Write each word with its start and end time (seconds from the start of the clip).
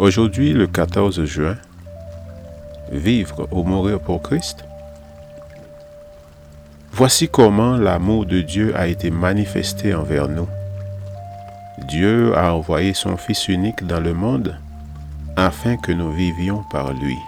Aujourd'hui, 0.00 0.54
le 0.54 0.66
14 0.66 1.26
juin, 1.26 1.58
vivre 2.90 3.46
ou 3.50 3.64
mourir 3.64 4.00
pour 4.00 4.22
Christ. 4.22 4.64
Voici 6.90 7.28
comment 7.28 7.76
l'amour 7.76 8.24
de 8.24 8.40
Dieu 8.40 8.74
a 8.74 8.86
été 8.86 9.10
manifesté 9.10 9.92
envers 9.92 10.26
nous. 10.26 10.48
Dieu 11.86 12.34
a 12.34 12.54
envoyé 12.54 12.94
son 12.94 13.18
Fils 13.18 13.48
unique 13.48 13.86
dans 13.86 14.00
le 14.00 14.14
monde 14.14 14.56
afin 15.36 15.76
que 15.76 15.92
nous 15.92 16.12
vivions 16.12 16.64
par 16.70 16.94
lui. 16.94 17.18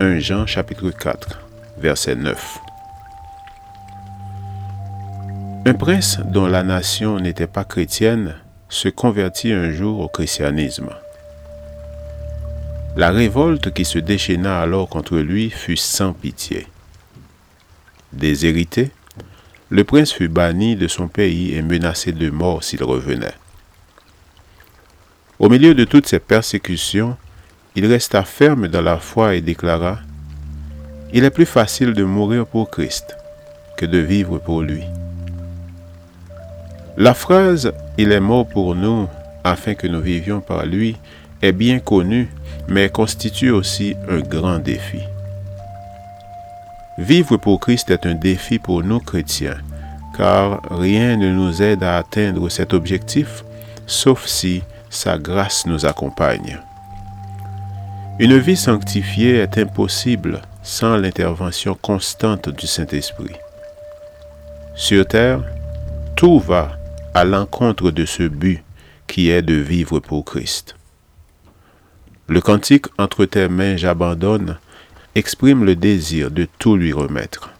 1 0.00 0.18
Jean 0.18 0.46
chapitre 0.46 0.90
4, 0.90 1.46
verset 1.78 2.16
9. 2.16 2.58
Un 5.64 5.74
prince 5.74 6.18
dont 6.24 6.48
la 6.48 6.64
nation 6.64 7.20
n'était 7.20 7.46
pas 7.46 7.62
chrétienne 7.62 8.34
se 8.68 8.88
convertit 8.88 9.52
un 9.52 9.70
jour 9.70 10.00
au 10.00 10.08
christianisme. 10.08 10.90
La 12.96 13.10
révolte 13.10 13.74
qui 13.74 13.84
se 13.84 13.98
déchaîna 13.98 14.58
alors 14.58 14.88
contre 14.88 15.18
lui 15.18 15.50
fut 15.50 15.76
sans 15.76 16.14
pitié. 16.14 16.66
Déshérité, 18.14 18.90
le 19.68 19.84
prince 19.84 20.12
fut 20.12 20.28
banni 20.28 20.76
de 20.76 20.88
son 20.88 21.06
pays 21.06 21.54
et 21.54 21.60
menacé 21.60 22.12
de 22.12 22.30
mort 22.30 22.64
s'il 22.64 22.82
revenait. 22.82 23.34
Au 25.38 25.50
milieu 25.50 25.74
de 25.74 25.84
toutes 25.84 26.06
ces 26.06 26.20
persécutions, 26.20 27.18
il 27.74 27.84
resta 27.84 28.24
ferme 28.24 28.68
dans 28.68 28.80
la 28.80 28.96
foi 28.96 29.34
et 29.34 29.42
déclara, 29.42 29.98
Il 31.12 31.24
est 31.24 31.30
plus 31.30 31.44
facile 31.44 31.92
de 31.92 32.02
mourir 32.02 32.46
pour 32.46 32.70
Christ 32.70 33.14
que 33.76 33.84
de 33.84 33.98
vivre 33.98 34.38
pour 34.38 34.62
lui. 34.62 34.84
La 36.96 37.12
phrase⁇ 37.12 37.66
Il 37.98 38.10
est 38.10 38.20
mort 38.20 38.48
pour 38.48 38.74
nous 38.74 39.06
afin 39.44 39.74
que 39.74 39.86
nous 39.86 40.00
vivions 40.00 40.40
par 40.40 40.64
lui 40.64 40.96
bien 41.52 41.78
connue 41.78 42.28
mais 42.68 42.88
constitue 42.88 43.50
aussi 43.50 43.94
un 44.08 44.20
grand 44.20 44.58
défi. 44.58 45.00
Vivre 46.98 47.36
pour 47.36 47.60
Christ 47.60 47.90
est 47.90 48.06
un 48.06 48.14
défi 48.14 48.58
pour 48.58 48.82
nous 48.82 49.00
chrétiens, 49.00 49.58
car 50.16 50.62
rien 50.70 51.16
ne 51.16 51.30
nous 51.30 51.62
aide 51.62 51.82
à 51.82 51.98
atteindre 51.98 52.48
cet 52.48 52.72
objectif, 52.72 53.44
sauf 53.86 54.26
si 54.26 54.62
sa 54.88 55.18
grâce 55.18 55.66
nous 55.66 55.84
accompagne. 55.84 56.58
Une 58.18 58.38
vie 58.38 58.56
sanctifiée 58.56 59.36
est 59.36 59.58
impossible 59.58 60.40
sans 60.62 60.96
l'intervention 60.96 61.76
constante 61.80 62.48
du 62.48 62.66
Saint-Esprit. 62.66 63.36
Sur 64.74 65.06
terre, 65.06 65.42
tout 66.16 66.40
va 66.40 66.72
à 67.12 67.24
l'encontre 67.24 67.90
de 67.90 68.06
ce 68.06 68.22
but 68.22 68.64
qui 69.06 69.30
est 69.30 69.42
de 69.42 69.54
vivre 69.54 70.00
pour 70.00 70.24
Christ. 70.24 70.76
Le 72.28 72.40
cantique 72.40 72.86
Entre 72.98 73.24
tes 73.24 73.46
mains 73.46 73.76
j'abandonne 73.76 74.58
exprime 75.14 75.64
le 75.64 75.76
désir 75.76 76.32
de 76.32 76.48
tout 76.58 76.76
lui 76.76 76.92
remettre. 76.92 77.50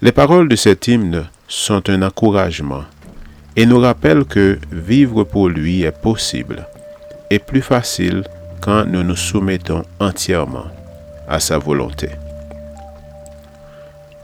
Les 0.00 0.12
paroles 0.12 0.48
de 0.48 0.56
cet 0.56 0.88
hymne 0.88 1.26
sont 1.46 1.90
un 1.90 2.00
encouragement 2.00 2.84
et 3.54 3.66
nous 3.66 3.80
rappellent 3.80 4.24
que 4.24 4.58
vivre 4.72 5.24
pour 5.24 5.50
lui 5.50 5.82
est 5.82 6.00
possible 6.00 6.66
et 7.28 7.38
plus 7.38 7.60
facile 7.60 8.24
quand 8.62 8.86
nous 8.86 9.02
nous 9.02 9.16
soumettons 9.16 9.84
entièrement 10.00 10.68
à 11.28 11.38
sa 11.38 11.58
volonté. 11.58 12.08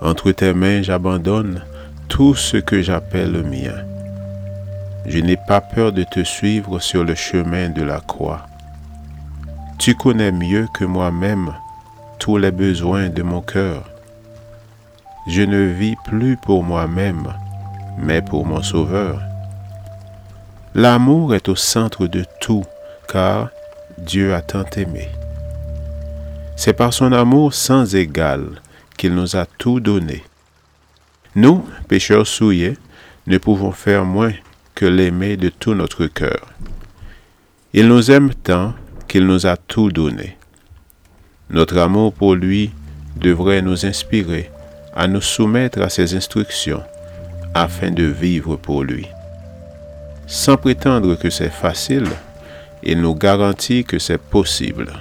Entre 0.01 0.33
tes 0.33 0.55
mains 0.55 0.81
j'abandonne 0.81 1.63
tout 2.09 2.35
ce 2.35 2.57
que 2.57 2.81
j'appelle 2.81 3.33
le 3.33 3.43
mien. 3.43 3.85
Je 5.05 5.19
n'ai 5.19 5.37
pas 5.37 5.61
peur 5.61 5.93
de 5.93 6.05
te 6.05 6.25
suivre 6.25 6.79
sur 6.79 7.05
le 7.05 7.15
chemin 7.15 7.69
de 7.69 7.83
la 7.83 8.01
croix 8.01 8.47
tu 9.85 9.95
connais 9.95 10.33
mieux 10.33 10.67
que 10.73 10.87
moi-même 10.87 11.53
tous 12.19 12.39
les 12.39 12.51
besoins 12.51 13.11
de 13.11 13.23
mon 13.23 13.43
cœur. 13.43 13.85
Je 15.27 15.43
ne 15.43 15.59
vis 15.59 15.95
plus 16.07 16.39
pour 16.39 16.65
moi-même, 16.65 17.35
mais 17.99 18.23
pour 18.23 18.47
mon 18.47 18.63
Sauveur. 18.63 19.21
L'amour 20.75 21.35
est 21.35 21.51
au 21.51 21.55
centre 21.55 22.07
de 22.07 22.25
tout, 22.41 22.65
car 23.13 23.51
Dieu 23.99 24.33
a 24.33 24.41
tant 24.41 24.65
aimé. 24.75 25.11
C'est 26.57 26.73
par 26.73 26.95
son 26.95 27.13
amour 27.13 27.53
sans 27.53 27.95
égal 27.95 28.63
qu'il 28.97 29.15
nous 29.15 29.37
a 29.37 29.45
tout 29.45 29.81
donné. 29.81 30.25
Nous, 31.37 31.63
pécheurs 31.89 32.27
souillés, 32.27 32.79
ne 33.27 33.37
pouvons 33.37 33.73
faire 33.73 34.07
moins 34.07 34.33
que 34.75 34.87
l'aimer 34.87 35.37
de 35.37 35.51
tout 35.51 35.75
notre 35.75 36.07
cœur. 36.07 36.47
Il 37.75 37.87
nous 37.87 38.11
aime 38.11 38.33
tant 38.33 38.73
qu'il 39.09 39.27
nous 39.27 39.47
a 39.47 39.57
tout 39.57 39.91
donné. 39.91 40.37
Notre 41.51 41.79
amour 41.79 42.13
pour 42.13 42.35
lui 42.35 42.71
devrait 43.17 43.63
nous 43.63 43.87
inspirer 43.87 44.51
à 44.95 45.07
nous 45.07 45.21
soumettre 45.21 45.81
à 45.83 45.89
ses 45.89 46.15
instructions 46.15 46.83
afin 47.55 47.91
de 47.91 48.05
vivre 48.05 48.57
pour 48.57 48.83
lui. 48.83 49.07
Sans 50.27 50.57
prétendre 50.57 51.15
que 51.17 51.31
c'est 51.31 51.53
facile, 51.53 52.09
il 52.83 53.01
nous 53.01 53.15
garantit 53.15 53.85
que 53.85 53.99
c'est 53.99 54.21
possible. 54.21 54.93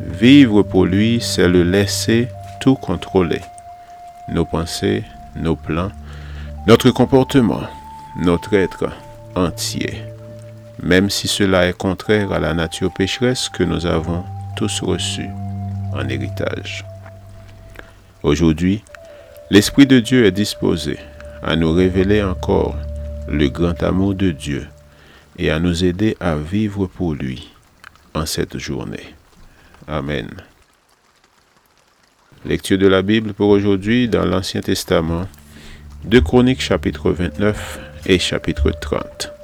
Vivre 0.00 0.62
pour 0.62 0.84
lui, 0.84 1.20
c'est 1.20 1.48
le 1.48 1.62
laisser 1.62 2.28
tout 2.60 2.74
contrôler. 2.74 3.40
Nos 4.28 4.44
pensées, 4.44 5.04
nos 5.36 5.56
plans, 5.56 5.90
notre 6.66 6.90
comportement, 6.90 7.62
notre 8.22 8.54
être 8.54 8.88
entier 9.34 10.02
même 10.82 11.10
si 11.10 11.28
cela 11.28 11.66
est 11.66 11.76
contraire 11.76 12.32
à 12.32 12.38
la 12.38 12.54
nature 12.54 12.92
pécheresse 12.92 13.48
que 13.48 13.62
nous 13.62 13.86
avons 13.86 14.24
tous 14.56 14.80
reçue 14.80 15.28
en 15.92 16.08
héritage. 16.08 16.84
Aujourd'hui, 18.22 18.82
l'Esprit 19.50 19.86
de 19.86 20.00
Dieu 20.00 20.26
est 20.26 20.32
disposé 20.32 20.98
à 21.42 21.56
nous 21.56 21.72
révéler 21.72 22.22
encore 22.22 22.76
le 23.28 23.48
grand 23.48 23.82
amour 23.82 24.14
de 24.14 24.30
Dieu 24.30 24.66
et 25.38 25.50
à 25.50 25.58
nous 25.58 25.84
aider 25.84 26.16
à 26.20 26.36
vivre 26.36 26.86
pour 26.86 27.14
lui 27.14 27.52
en 28.14 28.26
cette 28.26 28.58
journée. 28.58 29.14
Amen. 29.86 30.28
Lecture 32.44 32.78
de 32.78 32.86
la 32.86 33.02
Bible 33.02 33.34
pour 33.34 33.50
aujourd'hui 33.50 34.08
dans 34.08 34.24
l'Ancien 34.24 34.60
Testament, 34.60 35.26
de 36.04 36.20
Chroniques 36.20 36.62
chapitre 36.62 37.10
29 37.10 37.80
et 38.06 38.18
chapitre 38.18 38.70
30 38.70 39.35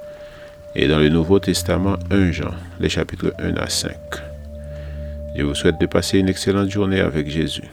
et 0.75 0.89
dans 0.89 0.99
le 0.99 1.09
Nouveau 1.09 1.39
Testament 1.39 1.97
1 2.11 2.33
Jean, 2.33 2.55
les 2.81 2.89
chapitres 2.89 3.35
1 3.39 3.57
à 3.57 3.69
5. 3.69 3.95
Je 5.37 5.43
vous 5.43 5.55
souhaite 5.55 5.81
de 5.81 5.87
passer 5.87 6.19
une 6.19 6.29
excellente 6.29 6.71
journée 6.71 7.01
avec 7.01 7.29
Jésus. 7.29 7.69